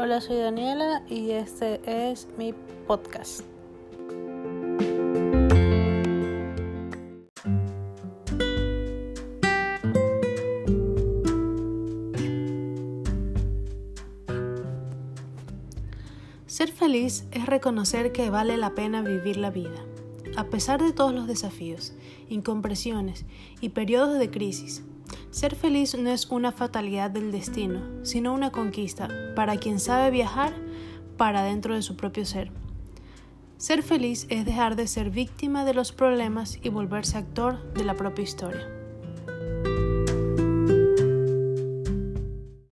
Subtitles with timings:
[0.00, 2.54] Hola, soy Daniela y este es mi
[2.86, 3.40] podcast.
[16.46, 19.84] Ser feliz es reconocer que vale la pena vivir la vida,
[20.36, 21.92] a pesar de todos los desafíos,
[22.28, 23.26] incompresiones
[23.60, 24.84] y periodos de crisis.
[25.30, 30.54] Ser feliz no es una fatalidad del destino, sino una conquista para quien sabe viajar
[31.18, 32.50] para dentro de su propio ser.
[33.58, 37.94] Ser feliz es dejar de ser víctima de los problemas y volverse actor de la
[37.94, 38.77] propia historia.